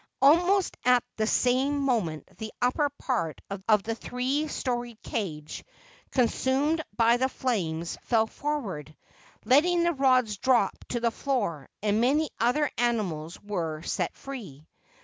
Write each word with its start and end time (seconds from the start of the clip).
Almost 0.19 0.77
at 0.83 1.03
the 1.17 1.27
same 1.27 1.77
moment 1.79 2.27
the 2.39 2.51
upper 2.59 2.89
part 2.97 3.39
of 3.69 3.83
the 3.83 3.93
three 3.93 4.47
storied 4.47 4.99
cage, 5.03 5.63
consumed 6.09 6.81
by 6.97 7.17
the 7.17 7.29
flames, 7.29 7.99
fell 8.01 8.25
forward, 8.25 8.95
letting 9.45 9.83
the 9.83 9.93
rods 9.93 10.37
drop 10.37 10.75
to 10.89 10.99
the 10.99 11.11
floor, 11.11 11.69
and 11.83 12.01
many 12.01 12.31
other 12.39 12.67
animals 12.79 13.39
were 13.43 13.83
set 13.83 14.15
free. 14.15 14.65